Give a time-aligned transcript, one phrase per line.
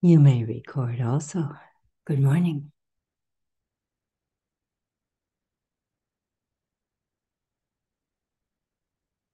[0.00, 1.56] You may record also.
[2.06, 2.70] Good morning.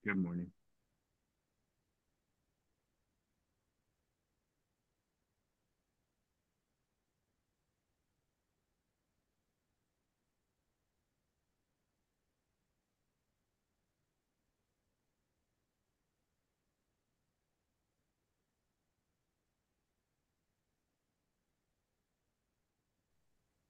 [0.03, 0.51] Good morning.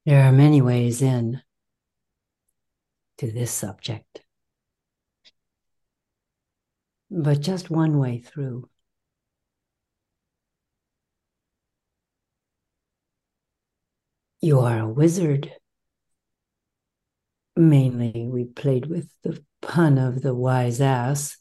[0.06, 1.42] There are many ways in
[3.18, 4.22] to this subject,
[7.10, 8.70] but just one way through.
[14.42, 15.52] You are a wizard.
[17.56, 21.38] Mainly, we played with the pun of the wise ass,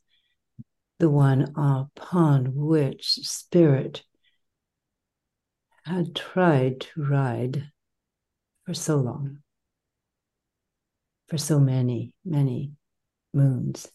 [0.98, 4.04] the one upon which spirit
[5.84, 7.70] had tried to ride
[8.64, 9.38] for so long,
[11.28, 12.72] for so many, many
[13.32, 13.88] moons.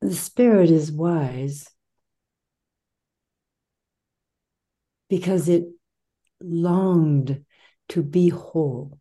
[0.00, 1.68] The spirit is wise
[5.08, 5.64] because it
[6.40, 7.44] longed
[7.90, 8.98] to be whole.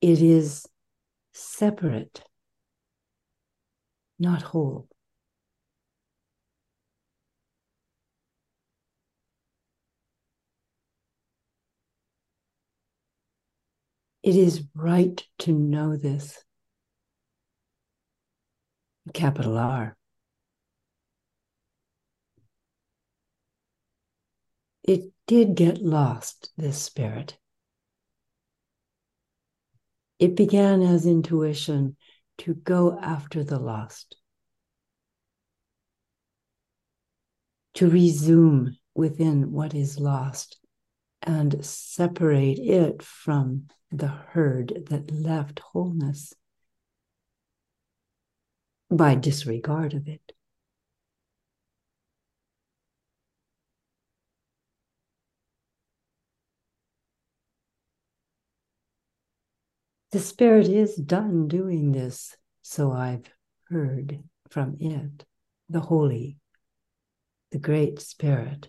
[0.00, 0.66] It is
[1.32, 2.22] separate,
[4.18, 4.88] not whole.
[14.22, 16.44] It is right to know this.
[19.12, 19.96] Capital R.
[24.84, 27.36] It did get lost, this spirit.
[30.20, 31.96] It began as intuition
[32.38, 34.16] to go after the lost,
[37.74, 40.61] to resume within what is lost
[41.22, 46.32] and separate it from the herd that left wholeness
[48.90, 50.32] by disregard of it.
[60.10, 63.30] The spirit is done doing this, so I've
[63.70, 65.24] heard from it,
[65.70, 66.36] the holy,
[67.50, 68.68] the great spirit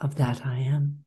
[0.00, 1.05] of that I am.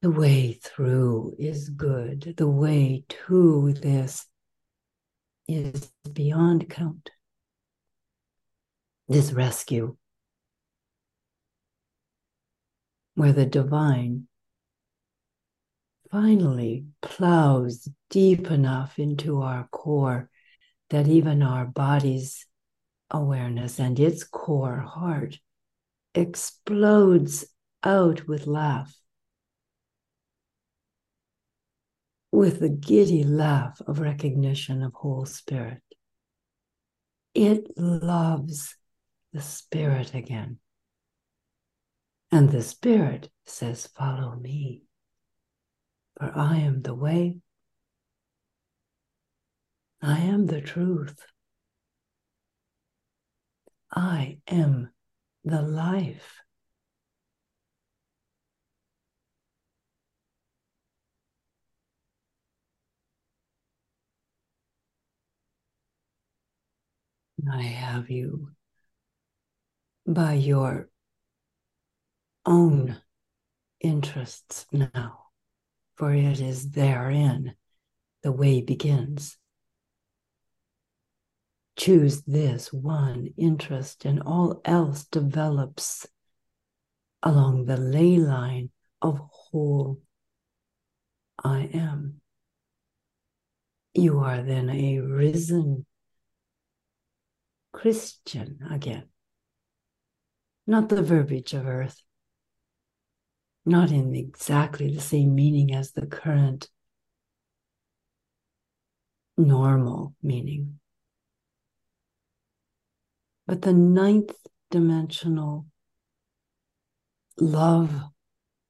[0.00, 2.34] The way through is good.
[2.36, 4.26] The way to this
[5.48, 7.10] is beyond count.
[9.08, 9.96] This rescue,
[13.14, 14.28] where the divine
[16.12, 20.30] finally plows deep enough into our core
[20.90, 22.46] that even our body's
[23.10, 25.38] awareness and its core heart
[26.14, 27.46] explodes
[27.82, 28.94] out with laugh
[32.30, 35.82] with the giddy laugh of recognition of whole spirit.
[37.34, 38.76] It loves
[39.32, 40.58] the spirit again.
[42.30, 44.82] And the spirit says, Follow me,
[46.18, 47.36] for I am the way,
[50.02, 51.18] I am the truth,
[53.90, 54.90] I am
[55.44, 56.42] the life.
[67.46, 68.50] I have you
[70.06, 70.88] by your
[72.44, 72.96] own
[73.80, 75.26] interests now,
[75.96, 77.54] for it is therein
[78.22, 79.36] the way begins.
[81.76, 86.06] Choose this one interest, and all else develops
[87.22, 88.70] along the ley line
[89.00, 90.00] of whole
[91.42, 92.20] I am.
[93.94, 95.86] You are then a risen
[97.78, 99.04] Christian again.
[100.66, 102.02] Not the verbiage of earth,
[103.64, 106.68] not in exactly the same meaning as the current
[109.36, 110.80] normal meaning,
[113.46, 114.34] but the ninth
[114.72, 115.66] dimensional
[117.38, 117.94] love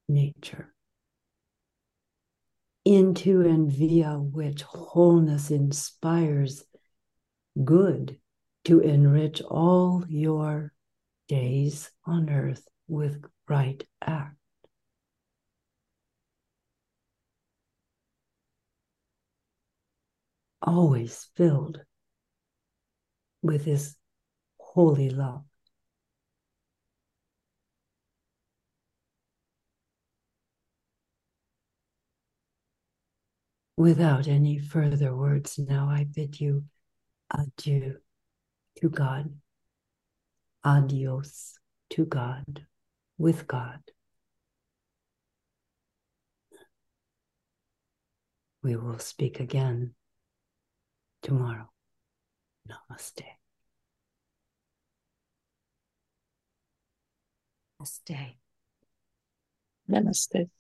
[0.07, 0.75] nature
[2.85, 6.63] into and via which wholeness inspires
[7.65, 8.19] good
[8.69, 10.75] to enrich all your
[11.27, 14.37] days on earth with right act.
[20.61, 21.81] Always filled
[23.41, 23.97] with His
[24.61, 25.45] holy love.
[33.79, 36.65] Without any further words, now I bid you
[37.31, 37.97] adieu
[38.81, 39.33] to God.
[40.65, 41.59] Adios
[41.91, 42.67] to God,
[43.17, 43.81] with God.
[48.63, 49.95] We will speak again
[51.23, 51.71] tomorrow.
[52.69, 53.25] Namaste.
[57.81, 58.37] Namaste.
[59.91, 60.51] Namaste.